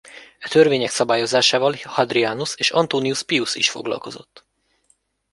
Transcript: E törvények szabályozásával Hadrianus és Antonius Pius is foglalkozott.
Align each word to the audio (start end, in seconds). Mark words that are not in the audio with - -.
E 0.39 0.47
törvények 0.49 0.89
szabályozásával 0.89 1.75
Hadrianus 1.83 2.55
és 2.57 2.71
Antonius 2.71 3.23
Pius 3.23 3.55
is 3.55 3.69
foglalkozott. 3.69 4.45